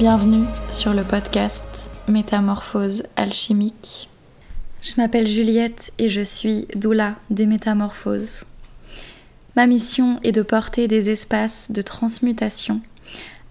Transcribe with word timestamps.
Bienvenue 0.00 0.46
sur 0.70 0.94
le 0.94 1.04
podcast 1.04 1.90
Métamorphose 2.08 3.02
alchimique. 3.16 4.08
Je 4.80 4.94
m'appelle 4.96 5.28
Juliette 5.28 5.92
et 5.98 6.08
je 6.08 6.22
suis 6.22 6.66
doula 6.74 7.16
des 7.28 7.44
métamorphoses. 7.44 8.44
Ma 9.56 9.66
mission 9.66 10.18
est 10.22 10.32
de 10.32 10.40
porter 10.40 10.88
des 10.88 11.10
espaces 11.10 11.70
de 11.70 11.82
transmutation 11.82 12.80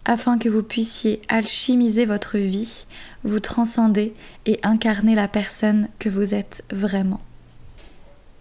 afin 0.06 0.40
que 0.40 0.50
vous 0.50 0.64
puissiez 0.64 1.22
alchimiser 1.28 2.08
votre 2.08 2.40
vie, 2.40 2.88
vous 3.24 3.40
transcender 3.40 4.16
et 4.48 4.60
incarner 4.64 5.14
la 5.14 5.28
personne 5.28 5.88
que 6.00 6.10
vous 6.10 6.34
êtes 6.34 6.64
vraiment. 6.72 7.22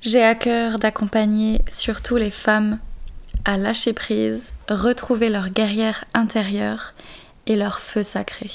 J'ai 0.01 0.25
à 0.25 0.35
cœur 0.35 0.79
d'accompagner 0.79 1.61
surtout 1.69 2.16
les 2.16 2.30
femmes 2.30 2.79
à 3.45 3.59
lâcher 3.59 3.93
prise, 3.93 4.55
retrouver 4.71 5.29
leur 5.29 5.51
guerrière 5.51 6.07
intérieure 6.15 6.95
et 7.48 7.57
leur 7.57 7.80
feu 7.80 8.05
sacré. 8.05 8.51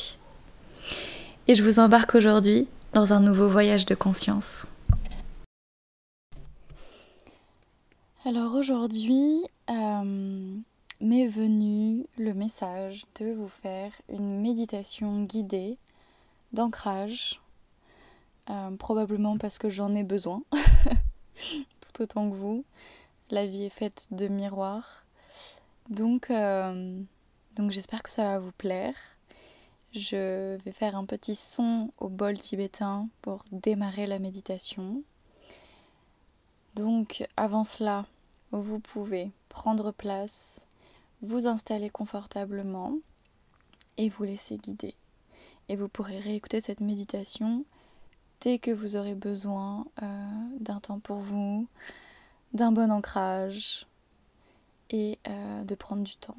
Et 1.47 1.55
je 1.55 1.63
vous 1.63 1.79
embarque 1.79 2.15
aujourd'hui 2.15 2.67
dans 2.93 3.11
un 3.11 3.19
nouveau 3.19 3.49
voyage 3.49 3.86
de 3.86 3.95
conscience. 3.95 4.67
Alors 8.23 8.53
aujourd'hui 8.55 9.44
euh, 9.69 10.55
m'est 11.02 11.27
venu 11.27 12.05
le 12.17 12.33
message 12.33 13.03
de 13.19 13.33
vous 13.33 13.49
faire 13.49 13.91
une 14.08 14.39
méditation 14.39 15.23
guidée 15.23 15.77
d'ancrage, 16.53 17.41
euh, 18.49 18.71
probablement 18.77 19.38
parce 19.38 19.58
que 19.58 19.67
j'en 19.67 19.94
ai 19.95 20.03
besoin, 20.03 20.41
tout 21.81 22.03
autant 22.03 22.30
que 22.30 22.36
vous. 22.36 22.64
La 23.31 23.45
vie 23.45 23.66
est 23.66 23.69
faite 23.69 24.08
de 24.11 24.27
miroirs. 24.27 25.03
Donc, 25.89 26.30
euh, 26.30 27.02
donc 27.55 27.71
j'espère 27.71 28.03
que 28.03 28.11
ça 28.11 28.23
va 28.23 28.39
vous 28.39 28.51
plaire. 28.51 28.95
Je 29.93 30.55
vais 30.57 30.71
faire 30.71 30.95
un 30.95 31.05
petit 31.05 31.35
son 31.35 31.91
au 31.99 32.09
bol 32.09 32.37
tibétain 32.39 33.09
pour 33.21 33.43
démarrer 33.51 34.07
la 34.07 34.17
méditation. 34.17 35.03
Donc 36.75 37.27
avant 37.37 37.63
cela, 37.63 38.05
vous 38.51 38.79
pouvez 38.79 39.31
prendre 39.49 39.91
place, 39.91 40.65
vous 41.21 41.45
installer 41.45 41.91
confortablement 41.91 42.97
et 43.97 44.09
vous 44.09 44.23
laisser 44.23 44.57
guider. 44.57 44.95
Et 45.69 45.75
vous 45.75 45.87
pourrez 45.87 46.19
réécouter 46.19 46.59
cette 46.59 46.81
méditation 46.81 47.65
dès 48.41 48.57
que 48.57 48.71
vous 48.71 48.95
aurez 48.95 49.15
besoin 49.15 49.85
euh, 50.01 50.27
d'un 50.59 50.79
temps 50.79 50.99
pour 50.99 51.17
vous, 51.17 51.67
d'un 52.53 52.71
bon 52.71 52.91
ancrage 52.91 53.85
et 54.89 55.19
euh, 55.27 55.63
de 55.63 55.75
prendre 55.75 56.03
du 56.03 56.15
temps. 56.15 56.37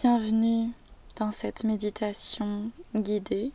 Bienvenue 0.00 0.70
dans 1.16 1.32
cette 1.32 1.64
méditation 1.64 2.70
guidée. 2.94 3.50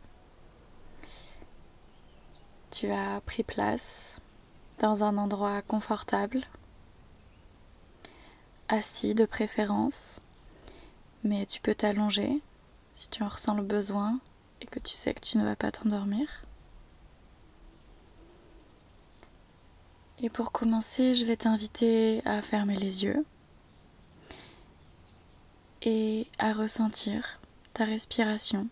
Tu 2.70 2.90
as 2.90 3.22
pris 3.22 3.42
place 3.42 4.20
dans 4.78 5.04
un 5.04 5.16
endroit 5.16 5.62
confortable, 5.62 6.42
assis 8.68 9.14
de 9.14 9.24
préférence, 9.24 10.20
mais 11.22 11.46
tu 11.46 11.62
peux 11.62 11.74
t'allonger 11.74 12.42
si 12.92 13.08
tu 13.08 13.22
en 13.22 13.28
ressens 13.28 13.54
le 13.54 13.62
besoin 13.62 14.20
et 14.60 14.66
que 14.66 14.80
tu 14.80 14.92
sais 14.92 15.14
que 15.14 15.24
tu 15.24 15.38
ne 15.38 15.46
vas 15.46 15.56
pas 15.56 15.72
t'endormir. 15.72 16.44
Et 20.18 20.28
pour 20.28 20.52
commencer, 20.52 21.14
je 21.14 21.24
vais 21.24 21.36
t'inviter 21.36 22.20
à 22.26 22.42
fermer 22.42 22.76
les 22.76 23.02
yeux 23.02 23.24
et 25.84 26.26
à 26.38 26.54
ressentir 26.54 27.38
ta 27.74 27.84
respiration 27.84 28.68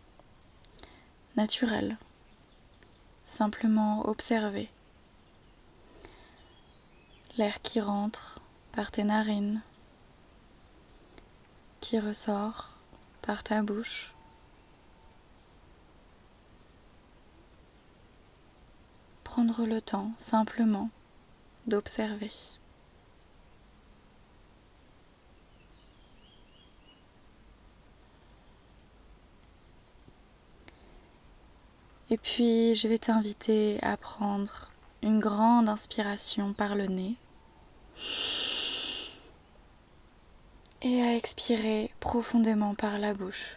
naturelle. 1.36 1.98
Simplement 3.26 4.08
observer 4.08 4.70
l'air 7.36 7.60
qui 7.62 7.80
rentre 7.80 8.40
par 8.72 8.90
tes 8.90 9.04
narines, 9.04 9.62
qui 11.80 11.98
ressort 11.98 12.70
par 13.20 13.44
ta 13.44 13.62
bouche. 13.62 14.14
Prendre 19.24 19.64
le 19.64 19.80
temps 19.80 20.12
simplement 20.16 20.90
d'observer. 21.66 22.30
Et 32.12 32.18
puis 32.18 32.74
je 32.74 32.88
vais 32.88 32.98
t'inviter 32.98 33.78
à 33.80 33.96
prendre 33.96 34.70
une 35.00 35.18
grande 35.18 35.70
inspiration 35.70 36.52
par 36.52 36.74
le 36.74 36.84
nez 36.84 37.14
et 40.82 41.00
à 41.00 41.16
expirer 41.16 41.90
profondément 42.00 42.74
par 42.74 42.98
la 42.98 43.14
bouche. 43.14 43.56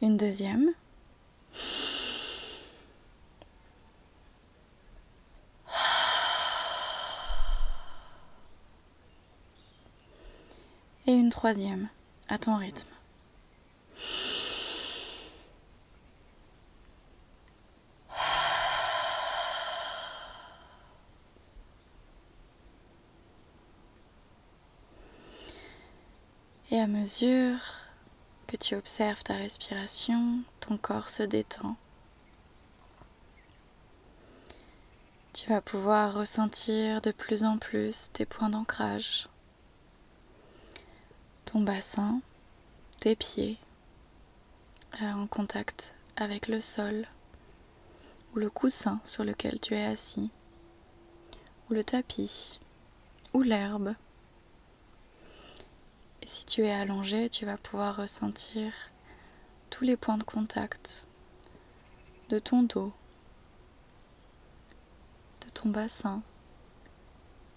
Une 0.00 0.16
deuxième. 0.16 0.72
et 11.08 11.12
une 11.12 11.27
troisième 11.38 11.88
à 12.28 12.36
ton 12.36 12.56
rythme. 12.56 12.88
Et 26.72 26.80
à 26.80 26.88
mesure 26.88 27.60
que 28.48 28.56
tu 28.56 28.74
observes 28.74 29.22
ta 29.22 29.34
respiration, 29.34 30.40
ton 30.58 30.76
corps 30.76 31.08
se 31.08 31.22
détend. 31.22 31.76
Tu 35.34 35.48
vas 35.50 35.60
pouvoir 35.60 36.14
ressentir 36.14 37.00
de 37.00 37.12
plus 37.12 37.44
en 37.44 37.58
plus 37.58 38.10
tes 38.12 38.26
points 38.26 38.50
d'ancrage 38.50 39.28
ton 41.50 41.60
bassin, 41.60 42.20
tes 43.00 43.16
pieds 43.16 43.56
euh, 45.00 45.12
en 45.12 45.26
contact 45.26 45.94
avec 46.16 46.46
le 46.46 46.60
sol 46.60 47.06
ou 48.34 48.38
le 48.38 48.50
coussin 48.50 49.00
sur 49.06 49.24
lequel 49.24 49.58
tu 49.58 49.72
es 49.72 49.86
assis 49.86 50.28
ou 51.68 51.72
le 51.72 51.82
tapis 51.82 52.60
ou 53.32 53.40
l'herbe. 53.40 53.94
Et 56.20 56.26
si 56.26 56.44
tu 56.44 56.66
es 56.66 56.70
allongé, 56.70 57.30
tu 57.30 57.46
vas 57.46 57.56
pouvoir 57.56 57.96
ressentir 57.96 58.74
tous 59.70 59.84
les 59.84 59.96
points 59.96 60.18
de 60.18 60.24
contact 60.24 61.08
de 62.28 62.38
ton 62.38 62.62
dos, 62.62 62.92
de 65.46 65.48
ton 65.48 65.70
bassin, 65.70 66.20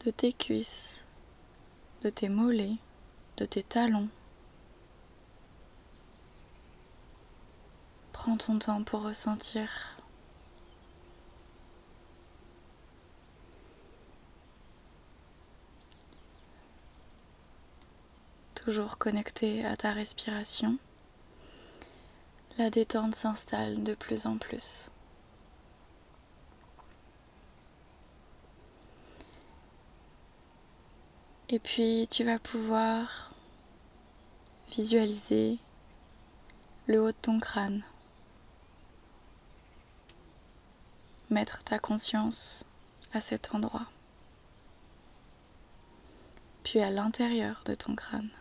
de 0.06 0.12
tes 0.12 0.32
cuisses, 0.32 1.04
de 2.04 2.10
tes 2.10 2.30
mollets 2.30 2.78
tes 3.46 3.64
talons. 3.64 4.08
Prends 8.14 8.38
ton 8.38 8.60
temps 8.60 8.84
pour 8.84 9.02
ressentir. 9.04 9.98
Toujours 18.56 19.00
connecté 19.00 19.66
à 19.66 19.76
ta 19.76 19.92
respiration, 19.92 20.78
la 22.60 22.70
détente 22.70 23.16
s'installe 23.16 23.82
de 23.84 23.96
plus 23.96 24.28
en 24.28 24.38
plus. 24.38 24.92
Et 31.52 31.60
puis 31.60 32.08
tu 32.10 32.24
vas 32.24 32.40
pouvoir 32.40 33.30
visualiser 34.76 35.60
le 36.88 37.02
haut 37.02 37.12
de 37.12 37.18
ton 37.22 37.38
crâne, 37.38 37.84
mettre 41.30 41.64
ta 41.64 41.78
conscience 41.78 42.66
à 43.14 43.22
cet 43.22 43.54
endroit, 43.54 43.86
puis 46.64 46.80
à 46.80 46.90
l'intérieur 46.90 47.62
de 47.66 47.76
ton 47.76 47.96
crâne. 47.96 48.32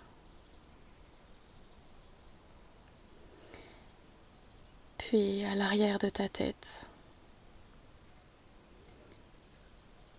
puis 5.10 5.44
à 5.44 5.56
l'arrière 5.56 5.98
de 5.98 6.08
ta 6.08 6.28
tête. 6.28 6.88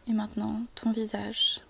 Et 0.09 0.11
maintenant, 0.11 0.65
ton 0.75 0.91
visage. 0.91 1.61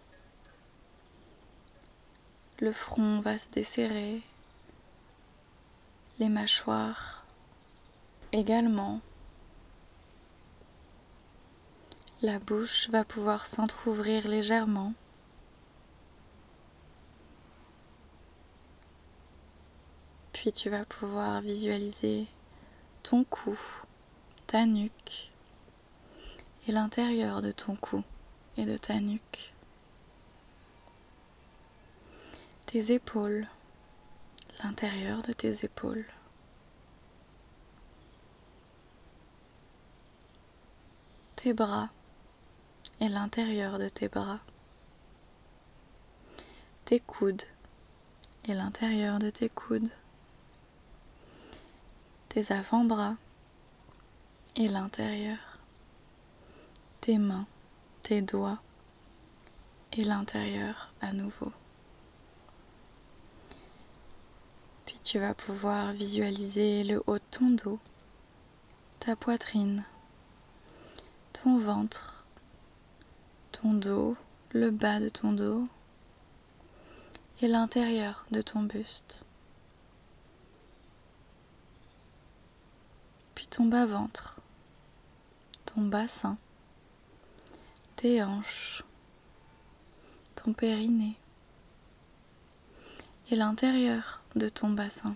Le 2.61 2.71
front 2.71 3.21
va 3.21 3.39
se 3.39 3.49
desserrer, 3.49 4.21
les 6.19 6.29
mâchoires 6.29 7.25
également. 8.31 9.01
La 12.21 12.37
bouche 12.37 12.87
va 12.89 13.03
pouvoir 13.03 13.47
s'entr'ouvrir 13.47 14.27
légèrement. 14.27 14.93
Puis 20.31 20.51
tu 20.51 20.69
vas 20.69 20.85
pouvoir 20.85 21.41
visualiser 21.41 22.27
ton 23.01 23.23
cou, 23.23 23.57
ta 24.45 24.67
nuque 24.67 25.31
et 26.67 26.71
l'intérieur 26.71 27.41
de 27.41 27.51
ton 27.51 27.75
cou 27.75 28.03
et 28.57 28.65
de 28.65 28.77
ta 28.77 28.99
nuque. 28.99 29.50
Tes 32.71 32.93
épaules, 32.93 33.47
l'intérieur 34.63 35.21
de 35.23 35.33
tes 35.33 35.65
épaules. 35.65 36.05
Tes 41.35 41.51
bras 41.53 41.89
et 43.01 43.09
l'intérieur 43.09 43.77
de 43.77 43.89
tes 43.89 44.07
bras. 44.07 44.39
Tes 46.85 47.01
coudes 47.01 47.43
et 48.45 48.53
l'intérieur 48.53 49.19
de 49.19 49.29
tes 49.29 49.49
coudes 49.49 49.91
tes 52.29 52.53
avant-bras 52.53 53.17
et 54.55 54.69
l'intérieur, 54.69 55.59
tes 57.01 57.17
mains, 57.17 57.45
tes 58.03 58.21
doigts 58.21 58.61
et 59.91 60.05
l'intérieur 60.05 60.93
à 61.01 61.11
nouveau. 61.11 61.51
Puis 64.85 64.99
tu 65.03 65.19
vas 65.19 65.33
pouvoir 65.33 65.93
visualiser 65.93 66.83
le 66.83 67.03
haut 67.07 67.17
de 67.17 67.23
ton 67.31 67.49
dos, 67.51 67.79
ta 68.99 69.15
poitrine, 69.15 69.83
ton 71.33 71.57
ventre, 71.57 72.25
ton 73.51 73.73
dos, 73.73 74.15
le 74.51 74.71
bas 74.71 74.99
de 74.99 75.09
ton 75.09 75.33
dos 75.33 75.67
et 77.41 77.47
l'intérieur 77.47 78.25
de 78.31 78.41
ton 78.41 78.63
buste. 78.63 79.25
ton 83.51 83.65
bas-ventre, 83.65 84.37
ton 85.65 85.81
bassin, 85.81 86.37
tes 87.97 88.23
hanches, 88.23 88.81
ton 90.35 90.53
périnée 90.53 91.17
l'intérieur 93.35 94.21
de 94.35 94.49
ton 94.49 94.69
bassin, 94.69 95.15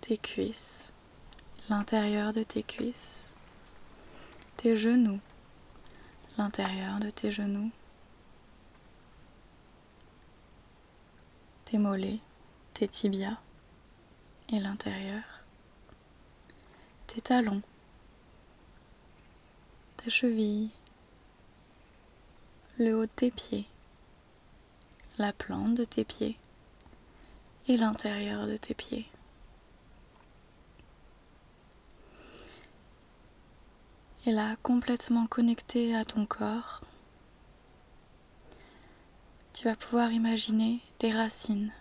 tes 0.00 0.16
cuisses, 0.16 0.92
l'intérieur 1.68 2.32
de 2.32 2.42
tes 2.42 2.62
cuisses, 2.62 3.32
tes 4.56 4.76
genoux, 4.76 5.18
l'intérieur 6.38 7.00
de 7.00 7.10
tes 7.10 7.30
genoux, 7.30 7.70
tes 11.64 11.78
mollets, 11.78 12.20
tes 12.74 12.86
tibias 12.86 13.38
et 14.50 14.60
l'intérieur, 14.60 15.24
tes 17.08 17.20
talons, 17.20 17.62
ta 19.96 20.10
cheville, 20.10 20.70
le 22.78 22.94
haut 22.94 23.06
de 23.06 23.10
tes 23.10 23.30
pieds, 23.30 23.66
la 25.18 25.32
plante 25.32 25.74
de 25.74 25.84
tes 25.84 26.04
pieds 26.04 26.38
et 27.68 27.76
l'intérieur 27.76 28.46
de 28.46 28.56
tes 28.56 28.74
pieds. 28.74 29.06
Et 34.26 34.32
là, 34.32 34.56
complètement 34.62 35.26
connecté 35.26 35.94
à 35.94 36.04
ton 36.04 36.24
corps, 36.24 36.82
tu 39.52 39.64
vas 39.64 39.76
pouvoir 39.76 40.10
imaginer 40.12 40.80
des 40.98 41.12
racines 41.12 41.72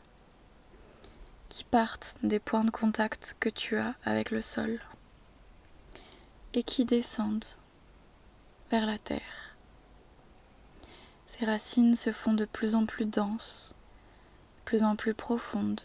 qui 1.50 1.63
partent 1.63 2.18
des 2.21 2.39
points 2.39 2.65
de 2.65 2.71
contact 2.71 3.36
que 3.39 3.50
tu 3.50 3.77
as 3.77 3.95
avec 4.03 4.29
le 4.29 4.41
sol 4.41 4.79
et 6.53 6.63
qui 6.63 6.86
descendent 6.86 7.45
vers 8.69 8.86
la 8.86 8.97
terre. 8.97 9.52
Ces 11.25 11.46
racines 11.46 11.96
se 11.96 12.12
font 12.12 12.34
de 12.34 12.46
plus 12.46 12.75
en 12.75 12.86
plus 12.86 13.06
denses, 13.06 13.74
de 14.58 14.62
plus 14.66 14.84
en 14.84 14.96
plus 14.96 15.14
profondes, 15.14 15.81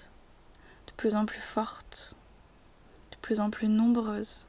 de 0.87 0.93
plus 0.93 1.14
en 1.14 1.26
plus 1.26 1.40
fortes, 1.40 2.17
de 3.12 3.17
plus 3.19 3.40
en 3.40 3.50
plus 3.50 3.69
nombreuses, 3.69 4.47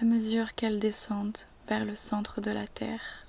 à 0.00 0.04
mesure 0.04 0.54
qu'elles 0.54 0.78
descendent 0.78 1.38
vers 1.66 1.84
le 1.84 1.96
centre 1.96 2.40
de 2.40 2.50
la 2.50 2.66
terre. 2.66 3.26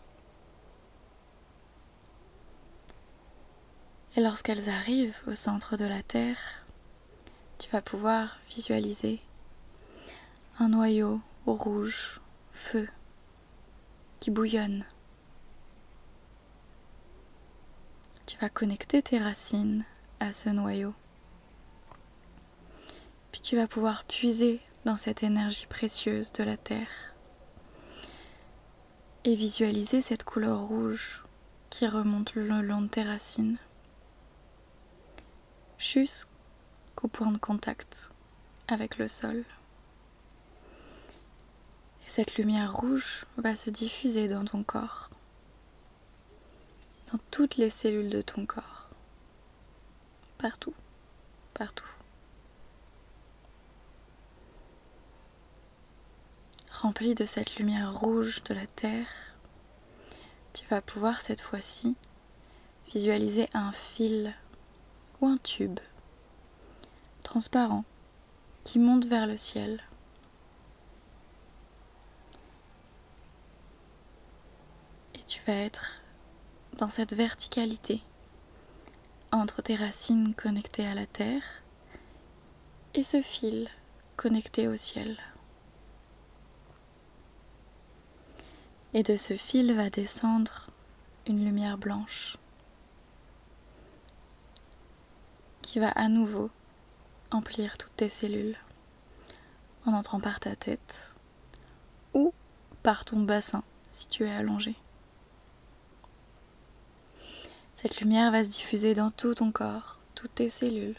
Et 4.16 4.22
lorsqu'elles 4.22 4.70
arrivent 4.70 5.22
au 5.28 5.36
centre 5.36 5.78
de 5.78 5.86
la 5.86 6.02
Terre, 6.02 6.66
tu 7.58 7.70
vas 7.70 7.82
pouvoir 7.82 8.40
visualiser 8.50 9.22
un 10.60 10.70
noyau 10.70 11.22
rouge, 11.46 12.20
feu, 12.52 12.88
qui 14.20 14.32
bouillonne. 14.32 14.84
Tu 18.26 18.29
vas 18.40 18.50
connecter 18.50 19.02
tes 19.02 19.20
racines 19.20 19.84
à 20.20 20.32
ce 20.32 20.50
noyau. 20.50 20.94
Puis 23.32 23.42
tu 23.42 23.58
vas 23.58 23.68
pouvoir 23.68 24.06
puiser 24.06 24.62
dans 24.86 24.96
cette 24.96 25.24
énergie 25.24 25.68
précieuse 25.68 26.32
de 26.32 26.44
la 26.44 26.56
Terre 26.56 27.14
et 29.26 29.36
visualiser 29.36 30.02
cette 30.02 30.24
couleur 30.24 30.62
rouge 30.62 31.24
qui 31.70 31.86
remonte 31.86 32.34
le 32.36 32.62
long 32.62 32.82
de 32.82 32.88
tes 32.88 33.04
racines 33.04 33.58
jusqu'au 35.78 37.08
point 37.10 37.32
de 37.32 37.38
contact 37.38 38.10
avec 38.68 38.98
le 38.98 39.08
sol. 39.08 39.44
Et 42.06 42.10
cette 42.10 42.38
lumière 42.38 42.74
rouge 42.74 43.26
va 43.38 43.56
se 43.56 43.70
diffuser 43.70 44.28
dans 44.28 44.46
ton 44.46 44.64
corps, 44.64 45.10
dans 47.12 47.20
toutes 47.32 47.58
les 47.58 47.70
cellules 47.70 48.10
de 48.10 48.22
ton 48.22 48.46
corps, 48.46 48.88
partout, 50.38 50.74
partout. 51.54 51.90
Rempli 56.72 57.16
de 57.16 57.26
cette 57.26 57.56
lumière 57.56 57.98
rouge 57.98 58.44
de 58.44 58.54
la 58.54 58.68
Terre, 58.68 59.10
tu 60.54 60.66
vas 60.68 60.82
pouvoir 60.82 61.22
cette 61.22 61.42
fois-ci 61.42 61.96
visualiser 62.94 63.50
un 63.54 63.72
fil 63.72 64.34
ou 65.20 65.28
un 65.28 65.38
tube 65.38 65.80
transparent 67.24 67.86
qui 68.64 68.80
monte 68.80 69.06
vers 69.06 69.28
le 69.28 69.38
ciel. 69.38 69.82
Et 75.16 75.24
tu 75.24 75.42
vas 75.46 75.54
être 75.54 76.02
dans 76.78 76.88
cette 76.88 77.14
verticalité 77.14 78.02
entre 79.32 79.62
tes 79.62 79.76
racines 79.76 80.34
connectées 80.34 80.88
à 80.88 80.96
la 80.96 81.06
terre 81.06 81.44
et 82.94 83.04
ce 83.04 83.22
fil 83.22 83.70
connecté 84.16 84.68
au 84.68 84.76
ciel. 84.76 85.18
Et 88.94 89.04
de 89.04 89.16
ce 89.16 89.36
fil 89.36 89.74
va 89.76 89.90
descendre 89.90 90.68
une 91.28 91.46
lumière 91.46 91.78
blanche. 91.78 92.38
qui 95.70 95.78
va 95.78 95.90
à 95.90 96.08
nouveau 96.08 96.50
emplir 97.30 97.78
toutes 97.78 97.96
tes 97.96 98.10
cellules 98.10 98.58
en 99.86 99.94
entrant 99.94 100.20
par 100.20 100.40
ta 100.40 100.56
tête 100.56 101.16
ou 102.16 102.34
par 102.82 103.06
ton 103.06 103.20
bassin 103.20 103.62
si 103.92 104.08
tu 104.08 104.26
es 104.26 104.32
allongé. 104.32 104.76
Cette 107.82 108.02
lumière 108.02 108.30
va 108.34 108.44
se 108.44 108.50
diffuser 108.50 108.94
dans 108.94 109.10
tout 109.10 109.36
ton 109.36 109.54
corps, 109.54 110.00
toutes 110.14 110.36
tes 110.36 110.50
cellules. 110.50 110.98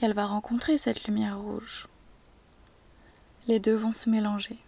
Et 0.00 0.04
elle 0.04 0.12
va 0.12 0.26
rencontrer 0.26 0.76
cette 0.76 1.04
lumière 1.04 1.38
rouge. 1.38 1.86
les 3.46 3.60
deux 3.60 3.76
vont 3.76 3.92
se 3.92 4.10
mélanger. 4.10 4.58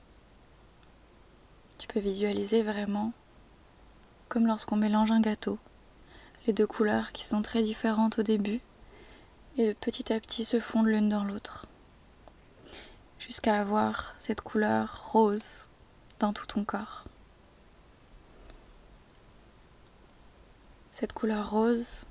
Tu 1.78 1.88
peux 1.88 1.98
visualiser 1.98 2.62
vraiment 2.62 3.12
comme 4.28 4.46
lorsqu'on 4.46 4.76
mélange 4.76 5.10
un 5.10 5.20
gâteau, 5.20 5.58
les 6.46 6.52
deux 6.52 6.68
couleurs 6.68 7.10
qui 7.10 7.24
sont 7.24 7.42
très 7.42 7.64
différentes 7.64 8.20
au 8.20 8.22
début 8.22 8.60
et 9.56 9.74
petit 9.74 10.12
à 10.12 10.20
petit 10.20 10.44
se 10.44 10.60
fondent 10.60 10.86
l'une 10.86 11.08
dans 11.08 11.24
l'autre, 11.24 11.66
jusqu'à 13.18 13.58
avoir 13.60 14.14
cette 14.18 14.42
couleur 14.42 15.10
rose 15.10 15.66
dans 16.20 16.32
tout 16.32 16.46
ton 16.46 16.62
corps. 16.62 17.04
Cette 21.00 21.12
couleur 21.12 21.48
rose, 21.50 22.06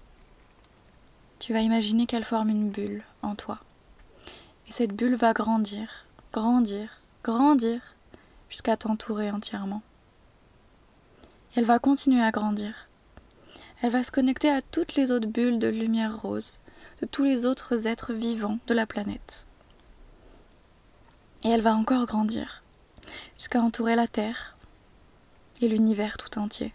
tu 1.39 1.51
vas 1.51 1.59
imaginer 1.59 2.05
qu'elle 2.05 2.23
forme 2.23 2.47
une 2.47 2.69
bulle 2.69 3.03
en 3.21 3.35
toi. 3.35 3.59
Et 4.69 4.71
cette 4.71 4.93
bulle 4.93 5.15
va 5.15 5.33
grandir, 5.33 6.05
grandir, 6.31 7.01
grandir, 7.21 7.81
jusqu'à 8.49 8.77
t'entourer 8.77 9.29
entièrement. 9.29 9.81
Elle 11.57 11.65
va 11.65 11.79
continuer 11.79 12.23
à 12.23 12.31
grandir. 12.31 12.87
Elle 13.81 13.91
va 13.91 14.03
se 14.03 14.11
connecter 14.11 14.49
à 14.49 14.61
toutes 14.61 14.95
les 14.95 15.11
autres 15.11 15.27
bulles 15.27 15.59
de 15.59 15.67
lumière 15.67 16.21
rose, 16.21 16.57
de 17.01 17.07
tous 17.07 17.25
les 17.25 17.45
autres 17.45 17.87
êtres 17.87 18.13
vivants 18.13 18.59
de 18.67 18.73
la 18.73 18.85
planète. 18.85 19.49
Et 21.43 21.49
elle 21.49 21.59
va 21.59 21.75
encore 21.75 22.05
grandir, 22.05 22.63
jusqu'à 23.37 23.59
entourer 23.59 23.95
la 23.97 24.07
Terre 24.07 24.55
et 25.59 25.67
l'univers 25.67 26.15
tout 26.17 26.39
entier. 26.39 26.71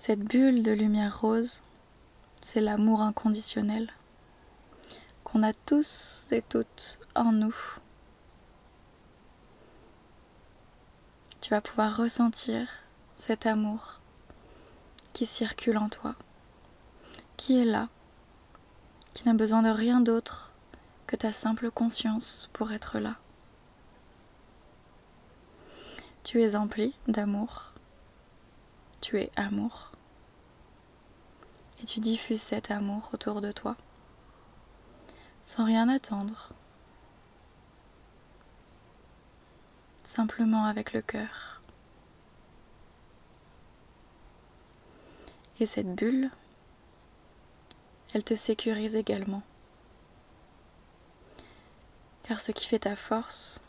Cette 0.00 0.20
bulle 0.20 0.62
de 0.62 0.72
lumière 0.72 1.20
rose, 1.20 1.60
c'est 2.40 2.62
l'amour 2.62 3.02
inconditionnel 3.02 3.92
qu'on 5.24 5.42
a 5.42 5.52
tous 5.52 6.26
et 6.30 6.40
toutes 6.40 6.98
en 7.14 7.32
nous. 7.32 7.54
Tu 11.42 11.50
vas 11.50 11.60
pouvoir 11.60 11.98
ressentir 11.98 12.66
cet 13.18 13.44
amour 13.44 14.00
qui 15.12 15.26
circule 15.26 15.76
en 15.76 15.90
toi, 15.90 16.14
qui 17.36 17.60
est 17.60 17.66
là, 17.66 17.90
qui 19.12 19.28
n'a 19.28 19.34
besoin 19.34 19.62
de 19.62 19.68
rien 19.68 20.00
d'autre 20.00 20.54
que 21.06 21.16
ta 21.16 21.34
simple 21.34 21.70
conscience 21.70 22.48
pour 22.54 22.72
être 22.72 22.98
là. 23.00 23.16
Tu 26.24 26.40
es 26.40 26.56
empli 26.56 26.94
d'amour. 27.06 27.74
Tu 29.02 29.18
es 29.18 29.30
amour. 29.36 29.89
Et 31.80 31.84
tu 31.86 32.00
diffuses 32.00 32.42
cet 32.42 32.70
amour 32.70 33.08
autour 33.12 33.40
de 33.40 33.52
toi, 33.52 33.76
sans 35.42 35.64
rien 35.64 35.88
attendre, 35.88 36.52
simplement 40.04 40.66
avec 40.66 40.92
le 40.92 41.00
cœur. 41.00 41.62
Et 45.58 45.66
cette 45.66 45.94
bulle, 45.94 46.30
elle 48.12 48.24
te 48.24 48.34
sécurise 48.34 48.96
également. 48.96 49.42
Car 52.24 52.40
ce 52.40 52.52
qui 52.52 52.66
fait 52.66 52.80
ta 52.80 52.96
force, 52.96 53.60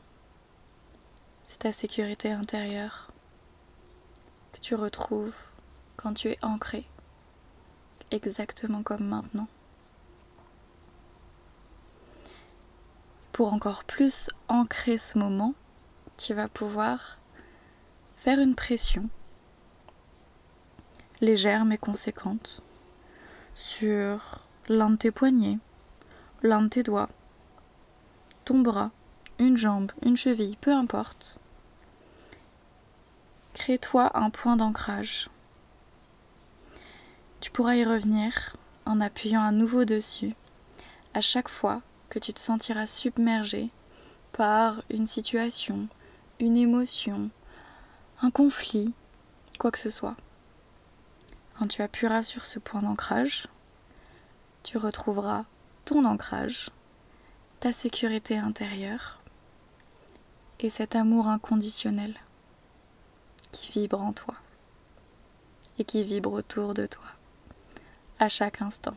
c'est 1.43 1.59
ta 1.59 1.71
sécurité 1.71 2.31
intérieure 2.31 3.07
que 4.53 4.59
tu 4.59 4.75
retrouves 4.75 5.35
quand 5.97 6.13
tu 6.13 6.29
es 6.29 6.39
ancré, 6.41 6.85
exactement 8.11 8.83
comme 8.83 9.07
maintenant. 9.07 9.47
Pour 13.31 13.53
encore 13.53 13.83
plus 13.85 14.29
ancrer 14.47 14.97
ce 14.97 15.17
moment, 15.17 15.53
tu 16.17 16.33
vas 16.33 16.47
pouvoir 16.47 17.17
faire 18.17 18.39
une 18.39 18.55
pression 18.55 19.09
légère 21.21 21.65
mais 21.65 21.77
conséquente 21.77 22.61
sur 23.53 24.47
l'un 24.67 24.91
de 24.91 24.95
tes 24.95 25.11
poignets, 25.11 25.59
l'un 26.43 26.63
de 26.63 26.67
tes 26.67 26.83
doigts, 26.83 27.09
ton 28.45 28.59
bras, 28.59 28.91
une 29.39 29.57
jambe, 29.57 29.91
une 30.03 30.17
cheville, 30.17 30.57
peu 30.59 30.71
importe. 30.71 31.39
Crée-toi 33.53 34.11
un 34.17 34.29
point 34.29 34.55
d'ancrage. 34.55 35.29
Tu 37.41 37.49
pourras 37.49 37.75
y 37.75 37.83
revenir 37.83 38.55
en 38.85 39.01
appuyant 39.01 39.41
à 39.41 39.51
nouveau 39.51 39.83
dessus 39.83 40.35
à 41.15 41.21
chaque 41.21 41.49
fois 41.49 41.81
que 42.09 42.19
tu 42.19 42.33
te 42.33 42.39
sentiras 42.39 42.85
submergé 42.85 43.71
par 44.31 44.83
une 44.91 45.07
situation, 45.07 45.87
une 46.39 46.55
émotion, 46.55 47.31
un 48.21 48.29
conflit, 48.29 48.93
quoi 49.57 49.71
que 49.71 49.79
ce 49.79 49.89
soit. 49.89 50.15
Quand 51.57 51.65
tu 51.65 51.81
appuieras 51.81 52.21
sur 52.21 52.45
ce 52.45 52.59
point 52.59 52.83
d'ancrage, 52.83 53.47
tu 54.61 54.77
retrouveras 54.77 55.45
ton 55.83 56.05
ancrage, 56.05 56.69
ta 57.59 57.73
sécurité 57.73 58.37
intérieure 58.37 59.19
et 60.59 60.69
cet 60.69 60.95
amour 60.95 61.27
inconditionnel 61.27 62.13
qui 63.51 63.71
vibre 63.71 63.99
en 63.99 64.13
toi 64.13 64.35
et 65.79 65.83
qui 65.85 66.03
vibre 66.03 66.33
autour 66.33 66.75
de 66.75 66.85
toi 66.85 67.01
à 68.21 68.29
chaque 68.29 68.61
instant. 68.61 68.93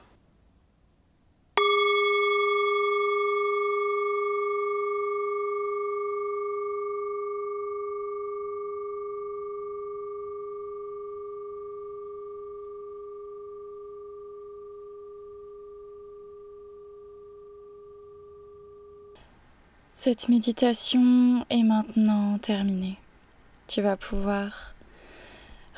Cette 19.94 20.28
méditation 20.28 21.46
est 21.48 21.62
maintenant 21.62 22.36
terminée. 22.36 22.98
Tu 23.68 23.80
vas 23.80 23.96
pouvoir 23.96 24.74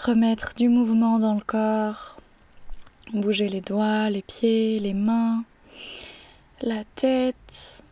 remettre 0.04 0.54
du 0.56 0.68
mouvement 0.68 1.20
dans 1.20 1.34
le 1.34 1.40
corps, 1.40 2.15
bouger 3.12 3.48
les 3.48 3.60
doigts, 3.60 4.10
les 4.10 4.22
pieds, 4.22 4.78
les 4.78 4.94
mains, 4.94 5.44
la 6.60 6.84
tête, 6.94 7.82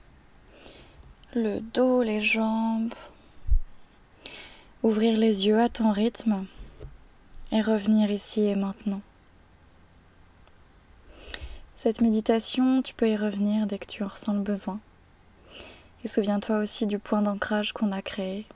le 1.34 1.60
dos, 1.60 2.02
les 2.02 2.20
jambes. 2.20 2.94
Ouvrir 4.82 5.18
les 5.18 5.46
yeux 5.46 5.60
à 5.60 5.68
ton 5.68 5.92
rythme 5.92 6.46
et 7.52 7.62
revenir 7.62 8.10
ici 8.10 8.42
et 8.42 8.54
maintenant. 8.54 9.00
Cette 11.76 12.00
méditation, 12.00 12.82
tu 12.82 12.94
peux 12.94 13.08
y 13.08 13.16
revenir 13.16 13.66
dès 13.66 13.78
que 13.78 13.86
tu 13.86 14.02
en 14.02 14.08
ressens 14.08 14.34
le 14.34 14.40
besoin. 14.40 14.80
Et 16.04 16.08
souviens-toi 16.08 16.58
aussi 16.58 16.86
du 16.86 16.98
point 16.98 17.22
d'ancrage 17.22 17.72
qu'on 17.72 17.92
a 17.92 18.02
créé. 18.02 18.46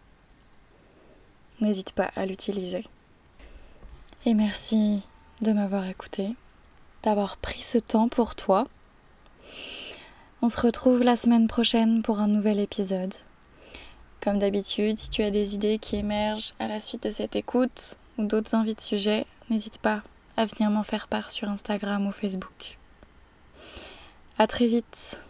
N'hésite 1.60 1.92
pas 1.92 2.10
à 2.14 2.26
l'utiliser. 2.26 2.84
Et 4.26 4.34
merci 4.34 5.02
de 5.42 5.52
m'avoir 5.52 5.86
écouté, 5.88 6.34
d'avoir 7.02 7.36
pris 7.36 7.62
ce 7.62 7.78
temps 7.78 8.08
pour 8.08 8.34
toi. 8.34 8.66
On 10.42 10.48
se 10.48 10.60
retrouve 10.60 11.02
la 11.02 11.16
semaine 11.16 11.48
prochaine 11.48 12.02
pour 12.02 12.20
un 12.20 12.28
nouvel 12.28 12.60
épisode. 12.60 13.14
Comme 14.20 14.38
d'habitude, 14.38 14.98
si 14.98 15.10
tu 15.10 15.22
as 15.22 15.30
des 15.30 15.54
idées 15.54 15.78
qui 15.78 15.96
émergent 15.96 16.54
à 16.58 16.68
la 16.68 16.80
suite 16.80 17.04
de 17.04 17.10
cette 17.10 17.36
écoute 17.36 17.96
ou 18.18 18.24
d'autres 18.24 18.54
envies 18.54 18.74
de 18.74 18.80
sujets, 18.80 19.26
n'hésite 19.50 19.78
pas 19.78 20.02
à 20.36 20.46
venir 20.46 20.70
m'en 20.70 20.84
faire 20.84 21.08
part 21.08 21.30
sur 21.30 21.48
Instagram 21.48 22.06
ou 22.06 22.12
Facebook. 22.12 22.78
À 24.38 24.46
très 24.46 24.66
vite 24.66 25.20